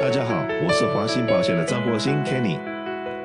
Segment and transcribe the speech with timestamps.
[0.00, 2.56] 大家好，我是华兴保险的张国兴 Kenny，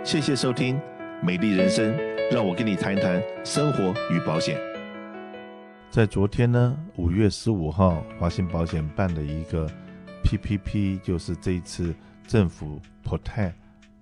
[0.04, 0.76] 谢谢收听
[1.22, 1.94] 《美丽人生》，
[2.34, 4.60] 让我跟你谈一谈生活与保险。
[5.92, 9.70] 在昨天呢，五月十五号，华兴保险办了一个
[10.24, 11.94] PPP，就是这一次
[12.26, 13.54] 政府 Protect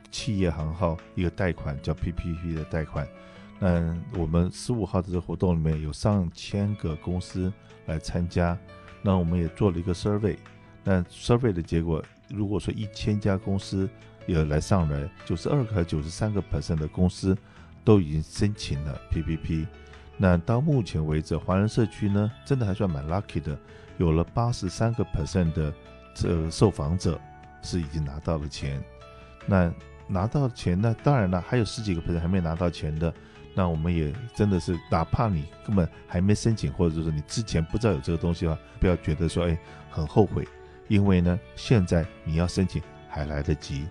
[0.09, 3.05] 企业行号一个贷款叫 PPP 的贷款。
[3.59, 7.51] 那我们十五号这个活动里面有上千个公司
[7.87, 8.57] 来参加，
[9.01, 10.37] 那我们也做了一个 survey，
[10.85, 12.01] 那 survey 的结果。
[12.33, 13.89] 如果说一千家公司
[14.25, 17.37] 有来上来，九十二个九十三个 percent 的公司
[17.83, 19.65] 都已经申请了 PPP。
[20.17, 23.57] 那到目前为止，华人社区呢，真的还算蛮 lucky 的，
[23.97, 25.73] 有了八十三个 percent 的
[26.13, 27.19] 这受访者
[27.61, 28.81] 是已经拿到了钱。
[29.47, 29.73] 那
[30.07, 33.11] 拿到钱，呢当然了，还有十几个 percent 还没拿到钱的，
[33.55, 39.57] 那我们也真的是，哪怕你根本还没申请，或者说你之前不知道有这个东西的话，不要觉得说，哎，
[39.89, 40.47] 很后悔。
[40.91, 43.87] 因为呢，现在你要申请还来得及，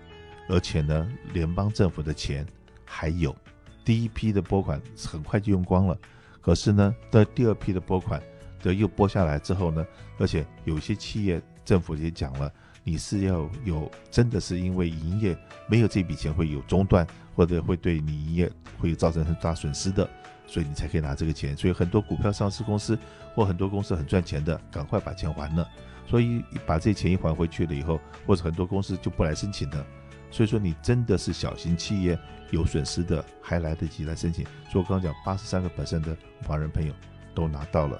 [0.47, 2.45] 而且呢，联邦政府的钱
[2.85, 3.35] 还有，
[3.83, 5.97] 第一批的拨款很快就用光了，
[6.41, 8.21] 可是呢，在第二批的拨款
[8.61, 9.83] 的又拨下来之后呢，
[10.19, 12.53] 而且有些企业政府也讲了，
[12.83, 15.35] 你是要有真的是因为营业
[15.67, 20.07] 没有这笔钱会有中断，或者会对你营业会造成很大损失的，
[20.51, 21.55] 所以你才可以拿这个钱。
[21.55, 22.99] 所以很多股票上市公司
[23.33, 25.65] 或很多公司很赚钱的，赶快把钱还了。
[26.05, 29.85] 所以把这钱一还回去了以后，或者很多公司就不来申请了。
[30.29, 34.43] 所以说你真的是小型企业有损失的，还来得及来申请。
[34.69, 36.93] 所以我刚刚讲八十三个本身的华人朋友
[37.33, 37.97] 都拿到了，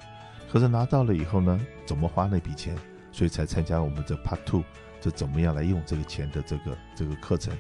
[0.52, 2.76] 可是拿到了以后呢，怎么花那笔钱？
[3.14, 4.64] 所以才参加我们这 Part Two，
[5.02, 7.54] 这怎么样来用这个钱的这个这个课程。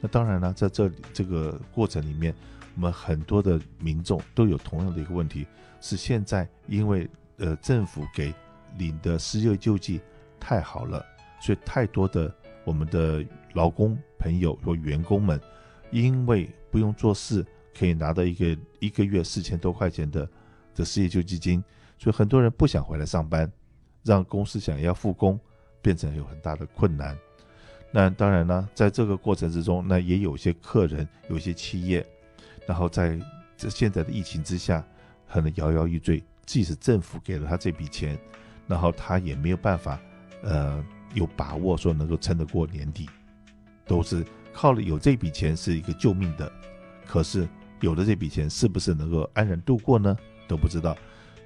[0.00, 2.34] 那当然了，在这这个过程里面，
[2.76, 5.44] 我们很多的民众都有同样的一个问题，
[5.80, 8.32] 是现在因为呃政府给。
[8.78, 10.02] 领的失业救济
[10.38, 11.02] 太好了，
[11.40, 12.30] 所以太多的
[12.62, 13.24] 我们的
[13.54, 15.40] 劳工朋友或员工们，
[15.90, 17.42] 因为不用做事，
[17.74, 20.28] 可以拿到一个一个月四千多块钱的
[20.74, 21.64] 的失业救济金，
[21.96, 23.50] 所以很多人不想回来上班，
[24.04, 25.40] 让公司想要复工
[25.80, 27.16] 变成有很大的困难。
[27.90, 32.06] 那当然呢，在这个过程之中，那也有些客人，有些企业，
[32.66, 33.18] 然后在
[33.56, 34.84] 这现在的疫情之下，
[35.28, 38.18] 可能摇摇欲坠，即使政府给了他这笔钱。
[38.68, 39.96] 然后他也没有办法，
[40.42, 40.84] 呃，
[41.14, 43.08] 有把握说能够撑得过年底，
[43.86, 46.50] 都是靠了有这笔钱是一个救命的，
[47.06, 47.46] 可是
[47.80, 50.16] 有了这笔钱是不是能够安然度过呢？
[50.48, 50.98] 都不知道。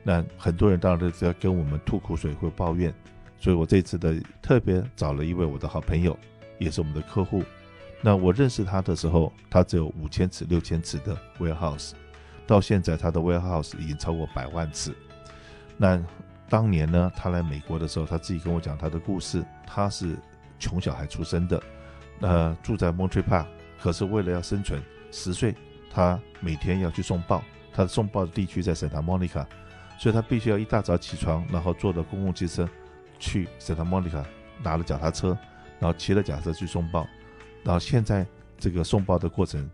[0.03, 2.91] 那很多人当然都是要跟我们吐苦水或抱怨，
[3.39, 6.19] 所以我这次的特别找了一位我的好朋友，
[6.59, 7.45] 也是我们的客户。
[8.03, 11.93] 那我认识他的时候，他只有五千尺、六千尺的 warehouse，
[12.47, 14.95] 到现在他的 warehouse 已经超过百万尺。
[15.77, 16.03] 那
[16.49, 19.45] 当年呢，他来美国的时候，他自己跟我讲他的故事。
[19.67, 20.17] 他是
[20.59, 21.63] 穷小孩出生的，
[22.21, 23.47] 呃，住在 Monterey Park，
[23.81, 25.55] 可是为了要生存，十岁
[25.93, 29.47] 他每天要去送报，他送报的地区在 Santa Monica，
[29.97, 32.69] 所以他必须要一大早起床，然后坐的公共汽车
[33.19, 34.25] 去 Santa Monica，
[34.63, 35.39] 拿了脚踏车，
[35.79, 37.07] 然后骑了脚踏车去送报，
[37.63, 38.27] 然后现在
[38.59, 39.69] 这个送报的过程。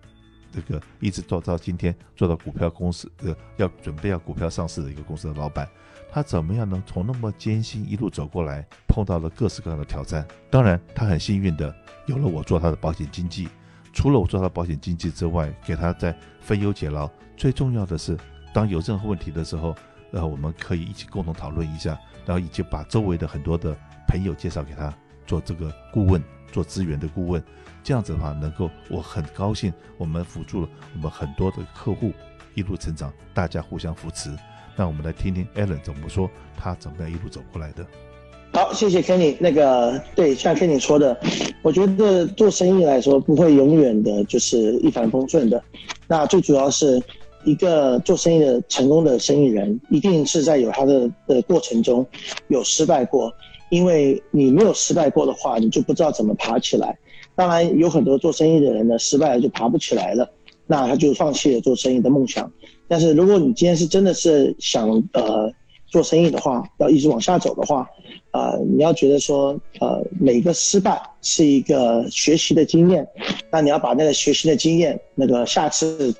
[0.52, 5.68] 这个一直做到今天，做到股票公司，呃，要准备要股票上市的一个公司的老板，
[6.10, 10.26] 他怎么样能从那么艰辛一路走过来，碰到了各式各样的挑战？
[10.50, 11.74] 当然，他很幸运的
[12.06, 13.48] 有了我做他的保险经纪。
[13.92, 17.10] 除了我做他的保险经纪之外，给他在分忧解劳。
[17.36, 18.16] 最重要的是，
[18.54, 19.74] 当有任何问题的时候，
[20.12, 23.76] 呃，我们可以一起共同讨论一下，然后以及把周围的很多的
[24.08, 24.94] 朋友介绍给他
[25.26, 26.22] 做这个顾问。
[26.52, 27.42] 做资源的顾问，
[27.84, 32.12] 这样子的话，能够我很高兴，我们辅助了我们很多的客户
[32.54, 34.30] 一路成长，大家互相扶持。
[34.74, 37.84] 那我们来听听 Alan 怎么说，他怎么样一路走过来的。
[38.54, 39.36] 好，谢谢 Kenny。
[39.38, 41.20] 那个对，像 Kenny 说的，
[41.60, 45.62] 我觉得做生意来说，不会永远的就是一帆风顺的。
[46.06, 47.02] 那最主要是
[47.44, 52.06] 一个做生意的成功的生意人，一定是在有他的的过程中
[52.48, 53.30] 有失败过。
[53.68, 56.96] 因为你没有失败过的话，你就不知道怎么爬起来。
[57.34, 60.30] 当然，有很多做生意的人呢，失败了就爬不起来了，
[60.66, 62.50] 那他就放弃了做生意的梦想。
[62.88, 65.52] 但是，如果你今天是真的是想呃
[65.86, 67.86] 做生意的话，要一直往下走的话，
[68.30, 73.06] 呃，你要觉得说呃每个失败是一个学习的经验，
[73.50, 76.14] 那你要把那个学习的经验那个下次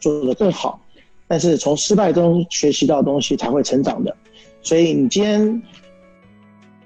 [0.00, 0.80] 做得更好。
[1.28, 4.16] 但是从失败中学习到东西才会成长的，
[4.62, 5.62] 所以你今天。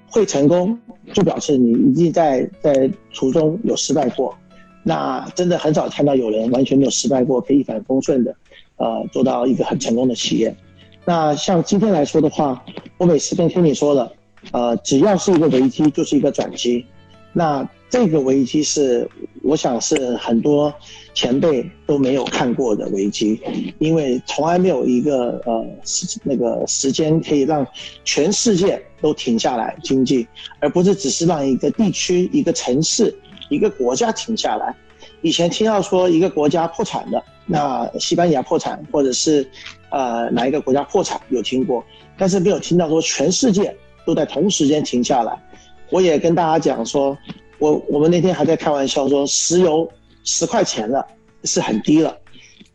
[0.09, 0.77] 会成功，
[1.13, 4.35] 就表示你一定在在途中有失败过。
[4.83, 8.33] 那真的很少看到有人完全没有失败过，可以一帆风顺的，
[8.77, 10.55] 呃，做到一个很成功的企业。
[11.03, 12.63] 那像今天来说的话，
[12.97, 14.11] 我每次跟听你说了，
[14.51, 16.85] 呃，只要是一个危机，就是一个转机。
[17.33, 19.09] 那这个危机是，
[19.43, 20.73] 我想是很多
[21.13, 23.39] 前辈都没有看过的危机，
[23.79, 27.65] 因为从来没有一个呃时那个时间可以让
[28.03, 30.27] 全世界都停下来经济，
[30.59, 33.17] 而不是只是让一个地区、一个城市、
[33.49, 34.75] 一个国家停下来。
[35.21, 39.49] 以前听到说一个国家破产的，那西班牙破产，或者是
[39.91, 41.81] 呃哪一个国家破产有听过，
[42.17, 43.73] 但是没有听到说全世界
[44.05, 45.41] 都在同时间停下来。
[45.89, 47.17] 我也跟大家讲说。
[47.59, 49.89] 我我们那天还在开玩笑说，石油
[50.23, 51.05] 十块钱了，
[51.43, 52.15] 是很低了，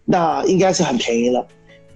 [0.04, 1.46] 那应该是很便宜了。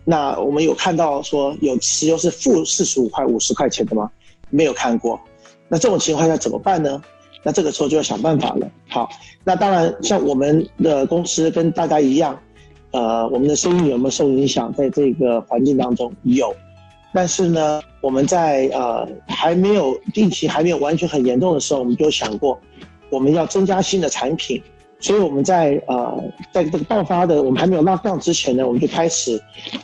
[0.04, 4.10] 那我们有看到说有石油是负四十五块、五十块钱的吗？
[4.50, 5.20] 没有看过。
[5.68, 7.02] 那这种情况下怎么办呢？
[7.42, 8.70] 那这个时候就要想办法了。
[8.88, 9.08] 好，
[9.42, 12.38] 那当然像我们的公司跟大家一样，
[12.92, 14.72] 呃，我们的生意有没有受影响？
[14.74, 16.54] 在这个环境当中有。
[17.12, 22.60] 但是呢，我们在呃还没有疫情还没有完全很严重的时候，我们就想过，
[23.10, 24.62] 我们要增加新的产品。
[24.98, 29.40] 所以我们在呃在这个爆发的我们还没有 lock down 之前呢，我们就开始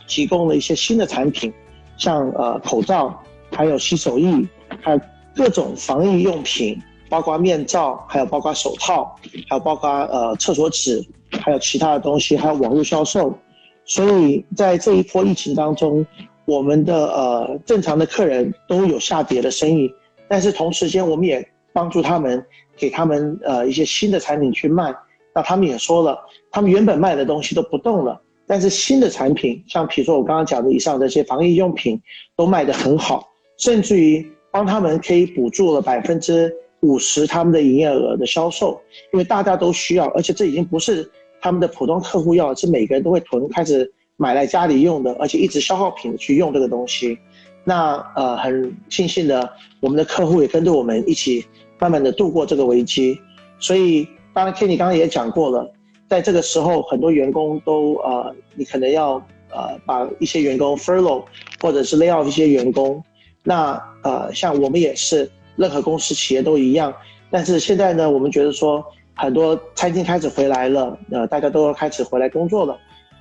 [0.09, 1.53] 提供了一些新的产品，
[1.97, 4.33] 像呃口罩，还有洗手液，
[4.81, 5.01] 还有
[5.37, 9.15] 各种防疫用品，包括面罩，还有包括手套，
[9.49, 13.39] 还有包括呃厕所纸，还有其他的东西，还有网络销售。
[13.85, 16.07] 所以在这一波疫情当中。
[16.45, 19.89] 我们的呃正常的客人都有下跌的生意，
[20.29, 22.45] 但是同时间我们也帮助他们，
[22.77, 24.95] 给他们呃一些新的产品去卖。
[25.35, 26.19] 那他们也说了，
[26.51, 32.01] 他们原本卖的东西都不动了，但是新的产品，像比如说我刚刚讲的以上这些防疫用品，
[32.37, 33.29] 都卖得很好，
[33.59, 38.81] 甚至于帮他们可以补助了百分之五十他们的营业额的销售，
[39.13, 41.11] 因为大家都需要，而且这已经不是
[41.41, 43.93] 他们的普通客户要，是每个人都会囤开始。
[44.19, 47.19] 买来家里用的，而且一直消耗品去用这个东西，
[47.65, 51.45] 那呃很庆幸的，我们的客户也跟着我们一起
[51.83, 53.21] 慢慢的度过这个危机。
[53.59, 55.69] 所以当然，Kenny 刚刚也讲过了，
[56.09, 59.15] 在这个时候，很多员工都呃，你可能要
[59.51, 61.25] 呃把一些员工 furlough
[61.61, 63.03] 或者是 lay off 一些员工。
[63.43, 66.95] 那呃像我们也是，任何公司企业都一样。
[67.33, 68.85] 但是现在呢，我们觉得说
[69.15, 72.79] 很多餐厅开始回来了，呃，大家都要开始回来工作了。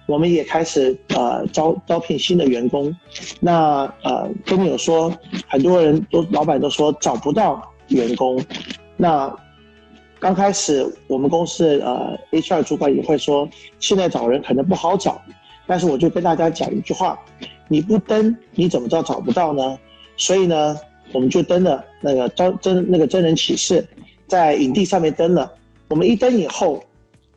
[0.08, 2.96] 我们也开始呃招招聘新的员工，
[3.40, 5.12] 那呃跟你有说，
[5.48, 8.44] 很多人都老板都说找不到员工，
[8.98, 9.34] 那
[10.20, 13.48] 刚开始我们公司呃 HR 主管也会说，
[13.80, 15.22] 现在找人可能不好找，
[15.68, 17.20] 但是我就跟大家讲一句话，
[17.68, 19.80] 你不登你怎么知道找不到呢？
[20.18, 20.78] 所以呢，
[21.14, 23.88] 我们就登了那个招真那个真人启事，
[24.28, 25.52] 在影帝上面登了，
[25.90, 26.84] 我们一登以后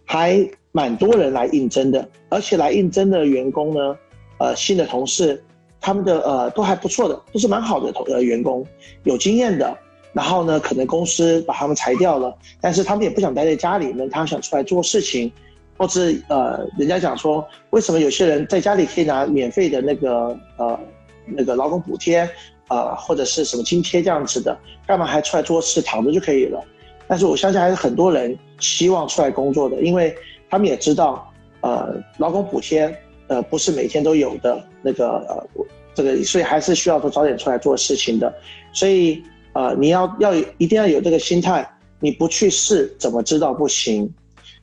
[0.04, 0.48] 还。
[0.76, 3.96] 蛮多人来应征的，而且来应征的员工呢，
[4.38, 5.40] 呃，新的同事，
[5.80, 8.66] 他们的呃都还不错的，都是蛮好的同呃员工，
[9.04, 9.78] 有经验的。
[10.14, 15.30] 然后呢，可能公司把他们裁掉了，但是他们也不想待在家里面，他想出来做事情，
[15.76, 20.80] 或是呃，人家讲说，为什么有些人在家里可以拿免费的那个呃
[21.26, 22.26] 那个劳工补贴，
[22.68, 24.56] 呃或者是什么津贴这样子的，
[24.86, 26.62] 干嘛还出来做事，躺着就可以了？
[27.06, 30.14] 但是我相信还是很多人希望出来工作的，因为。
[30.50, 31.32] 他们也知道，
[31.62, 32.96] 呃，劳工补贴，
[33.26, 38.32] 呃，不是每天都有的，那个，呃，这个，所以还是需要说早点出来做事情的。
[38.72, 39.20] 所以，
[39.54, 41.68] 呃，你要要一定要有这个心态，
[42.00, 44.12] 你不去试，怎么知道不行？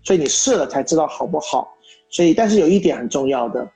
[0.03, 1.67] 所以你试了才知道好不好。
[2.09, 3.67] 所以，但是有一点很重要的，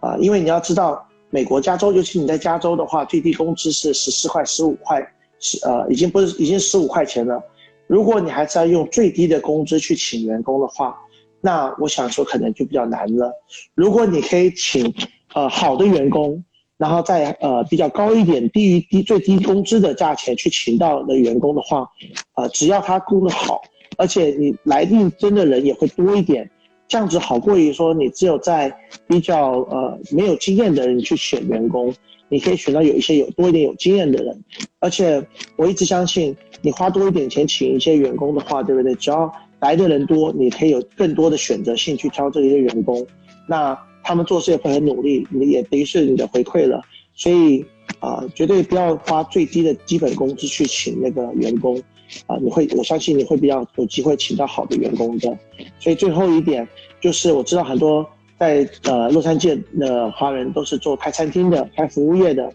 [0.00, 5.00] 啊、因为你要知道，美国加州，尤其你在加州的话，最低工资是十四块、十五块，
[5.38, 7.40] 是呃，已经不是已经十五块钱了。
[7.86, 10.98] 如果你还是要用最低的工资去请员工的话，
[11.40, 13.30] 那我想说，可能就比较难了。
[13.74, 14.92] 如果你可以请
[15.34, 16.42] 呃好的员工，
[16.76, 21.88] 然后在呃比较高一点、低于低最低工资的价钱去请到的员工的话，
[22.34, 23.62] 呃，只要他工得好，
[23.96, 26.50] 而且你来应征的人也会多一点，
[26.88, 28.74] 这样子好过于说你只有在
[29.06, 31.94] 比较呃没有经验的人去选员工，
[32.28, 34.44] 你可以选到有一些有多一点有经验的人。
[34.80, 35.24] 而且
[35.56, 38.94] 我一直相信，你花多一点钱请一些员工的话，对不对？
[38.96, 43.06] 只要来的人多，你可以有更多的选择性去挑这些员工，
[43.48, 46.80] 那他们做事也会很努力，你也等于是你的回馈了。
[47.14, 47.64] 所以
[48.00, 51.80] 啊、绝对不要花最低的基本工资去请那个员工，
[52.26, 55.38] 啊、你会，我相信你会比较有机会请到好的员工的。
[55.78, 56.66] 所以最后一点
[57.00, 58.06] 就是，我知道很多
[58.38, 62.52] 在呃洛杉矶的华人都是做开餐厅的、开服务业的，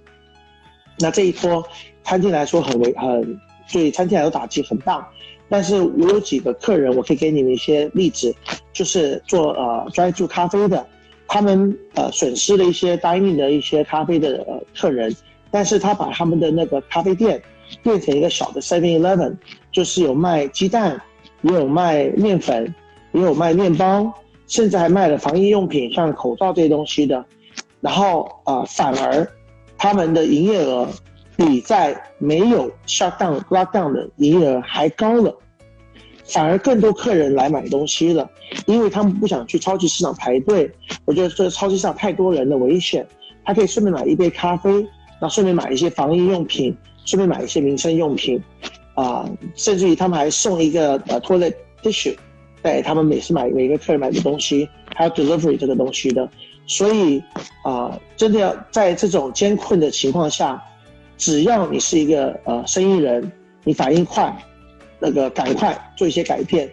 [0.99, 1.63] 那这一波
[2.03, 3.39] 餐厅来说很为很，
[3.71, 5.07] 对餐厅来说打击很大。
[5.47, 8.35] 但是我有几个客人，我可以给你们一些例子，
[8.71, 10.85] 就是做呃专注咖啡的，
[11.29, 15.15] 他们呃损失了一些 dining 的一些咖啡的呃客人，
[15.51, 17.39] 但是他把他们的那个咖啡店
[17.83, 19.37] 变成一个小的 Seven Eleven，
[19.71, 20.99] 就是有卖鸡蛋，
[21.43, 22.73] 也有卖面粉，
[23.11, 24.11] 也有卖面包，
[24.47, 27.23] 甚至还卖了防疫用品，像口罩这些东西的。
[27.79, 29.25] 然后啊、反而
[29.77, 30.89] 他们的营业额
[31.37, 35.33] 比在没有 shutdown lockdown 的营业额还高了。
[36.31, 38.29] 反而更多客人来买东西了，
[38.65, 40.71] 因为他们不想去超级市场排队。
[41.05, 43.05] 我觉得这超级市场太多人的危险，
[43.43, 48.41] 他可以顺便买一杯咖啡，然后顺便买一些防疫用品，顺便买一些民生用品，
[48.93, 52.15] 啊、甚至于他们还送一个呃 toilet tissue，
[52.61, 56.29] 对他们每次买每个客人买的东西，还有 delivery 这个东西的。
[56.67, 57.21] 所以
[57.63, 60.63] 啊、真的要在这种艰困的情况下，
[61.17, 63.31] 只要你是一个呃生意人，
[63.63, 64.31] 你反应快。
[64.99, 66.69] 那个赶快做一些改变，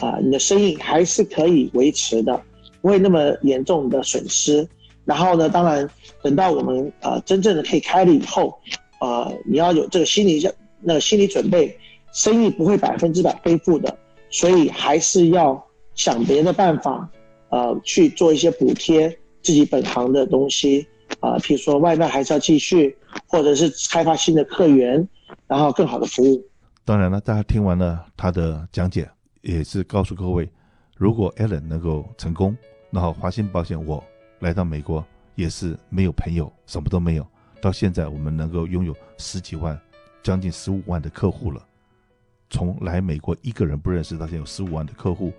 [0.00, 2.40] 啊、你的生意还是可以维持的，
[2.80, 4.66] 不会那么严重的损失。
[5.04, 5.88] 然后呢，当然
[6.22, 8.58] 等到我们啊、呃、真正的可以开了以后，
[8.98, 10.46] 啊、呃，你要有这个心理
[10.82, 11.74] 那个心理准备，
[12.12, 13.96] 生意不会百分之百恢复的，
[14.28, 17.08] 所以还是要想别的办法，
[17.48, 19.08] 呃，去做一些补贴
[19.42, 20.86] 自己本行的东西，
[21.20, 22.94] 啊、呃，譬如说外卖还是要继续，
[23.26, 25.08] 或者是开发新的客源，
[25.46, 26.44] 然后更好的服务。
[26.88, 29.06] 当然了，大家听完了他的讲解，
[29.42, 30.50] 也是告诉各位，
[30.96, 32.56] 如果 Allen 能够成功，
[32.88, 34.02] 那好华信保险我
[34.38, 37.26] 来到美国也是没有朋友，什么都没有。
[37.60, 39.78] 到现在我们能够拥有十几万，
[40.22, 41.62] 将近十五万的客户了。
[42.48, 45.30] 从来美国一个人不认识，到现在有十五万的客户，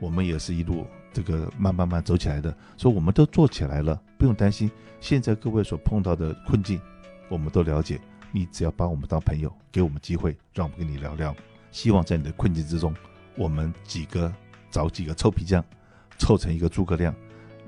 [0.00, 2.56] 我们也是一路这个慢慢慢走起来的。
[2.78, 4.70] 所以我们都做起来了，不用担心。
[5.02, 6.80] 现在各位所碰到的困境，
[7.28, 8.00] 我们都了解。
[8.36, 11.34] 你只要把我们当朋友，给我们机会，让我们跟你聊聊。
[11.72, 12.94] 希望在你的困境之中，
[13.34, 14.30] 我们几个
[14.70, 15.64] 找几个臭皮匠，
[16.18, 17.14] 凑成一个诸葛亮，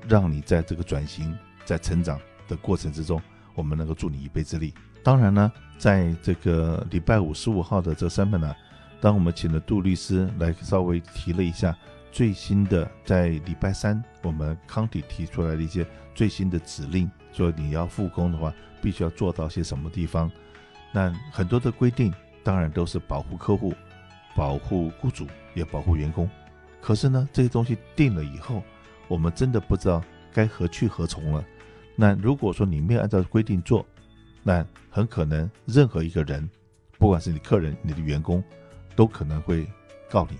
[0.07, 1.35] 让你在这个转型、
[1.65, 3.19] 在成长的过程之中，
[3.55, 4.71] 我们能够助你一臂之力。
[5.03, 8.55] 当然呢，在这个礼拜五十五号的这个身份呢，
[9.01, 11.75] 当我们请了杜律师来稍微提了一下
[12.11, 15.83] 最新的，在礼拜三我们康体提出来的一些
[16.13, 20.31] 最新的指令，说你要复工的话，必须要做到些什么地方。
[20.91, 23.73] 那很多的规定当然都是保护客户、
[24.35, 26.29] 保护雇主，也保护员工。
[26.81, 28.63] 可是呢，这些东西定了以后，
[29.07, 30.03] 我们真的不知道
[30.33, 31.43] 该何去何从了。
[31.95, 33.85] 那如果说你没有按照规定做，
[34.41, 36.49] 那很可能任何一个人，
[36.97, 38.43] 不管是你客人、你的员工，
[38.95, 39.67] 都可能会
[40.09, 40.37] 告你，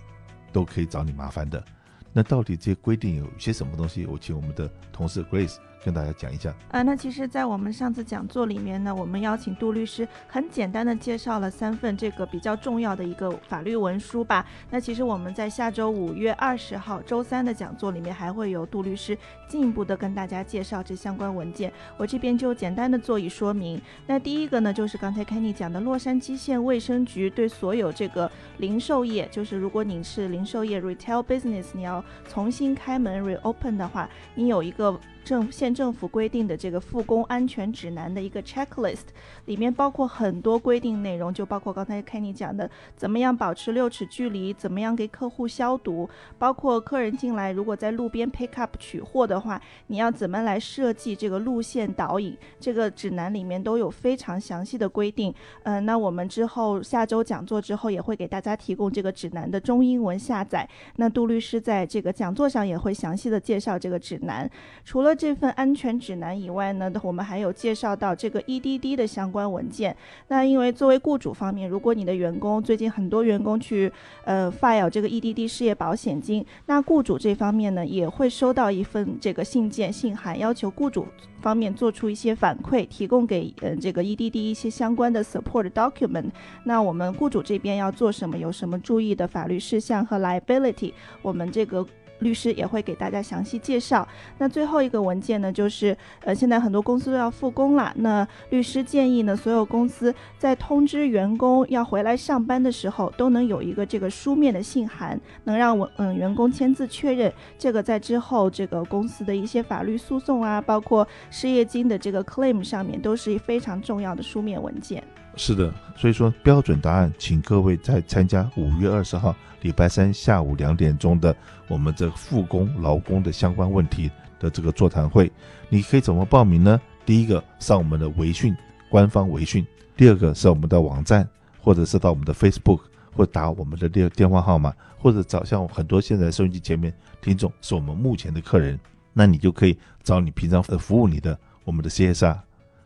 [0.51, 1.63] 都可以找你麻烦的。
[2.11, 4.05] 那到底这些规定有些什么东西？
[4.05, 5.57] 我请我们的同事 Grace。
[5.83, 14.45] 跟大家讲一下啊，那其实，在我们上次讲座里面呢，我们邀请杜律师很简单的介绍了三份这个比较重要的一个法律文书吧。
[14.69, 19.17] 那其实我们在下周五月二十号周三的讲座里面，还会有杜律师
[19.47, 21.71] 进一步的跟大家介绍这相关文件。
[21.95, 23.81] 我这边就简单的做一说明。
[24.05, 34.99] 那第一个呢，就是刚才 Kenny 讲的，洛杉矶县卫生局对所有这个零售业，就是如果你是零售业 retail business，你要重新开门 reopen 的话，你有一个。
[35.29, 39.09] 政县政府规定的这个复工安全指南的一个 checklist，
[39.45, 46.09] 里面包括很多规定内容，就包括刚才 Kenny 讲的，怎么样保持六尺距离，怎么样给客户消毒，
[46.39, 55.31] 包括客人进来如果在路边 pick up 取货的话，你要怎么来设计这个路线导引，这个指南里面都有非常详细的规定。
[55.61, 60.67] 嗯、那我们之后下周讲座之后也会给大家提供这个指南的中英文下载。
[60.95, 64.49] 那杜律师在这个讲座上也会详细的介绍这个指南，
[64.83, 65.18] 除了。
[65.19, 69.93] 这份安全指南以外呢，我们还有介绍到这个 EDD 的相关文件。
[70.29, 73.91] 那因为作为雇主方面，如果你的员工最近很多员工去
[74.23, 81.05] 呃 file 这个 EDD 失业保险金，那雇主这方面呢也会收到一份这个信件信函，要求雇主
[81.41, 86.29] 方面做出一些反馈，提供给呃这个 EDD 一些相关的 support document。
[86.63, 88.37] 那我们雇主这边要做什么？
[88.37, 90.93] 有什么注意的法律事项和 liability？
[91.21, 91.85] 我们这个。
[92.19, 94.07] 律师也会给大家详细介绍。
[94.37, 97.91] 那最后一个文件呢，就是呃，现在很多公司都要复工了。
[97.97, 107.31] 那律师建议呢，所有公司在通知员工要回来上班的时候，都能有一个这个书面的信函，能让我嗯员工签字确认。
[107.57, 115.03] 这个在之后这个公司的一些法律诉讼啊，包括失业金的这个 claim 上面，都是非常重要的书面文件。
[115.41, 121.33] 是的，所以说标准答案，请各位在参加五月二十号礼拜三下午两点钟的
[121.69, 125.31] 我们这复工劳工的相关问题的这个座谈会。
[125.69, 126.79] 你可以怎么报名呢？
[127.05, 128.53] 第一个上我们的微讯
[128.89, 129.65] 官方微讯，
[129.95, 131.25] 第二个是我们的网站，
[131.61, 132.81] 或者是到我们的 Facebook，
[133.15, 138.77] 或打我们的电电话号码，或者找像很多现在收音机前面听众是我们目前的客人，
[139.13, 142.37] 那你就可以找你平常服务你的我们的 CSR，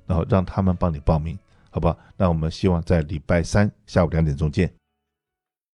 [0.06, 1.36] 然后让他们帮你报名。
[1.74, 4.72] 好吧，那我们希望在礼拜三下午两点钟见。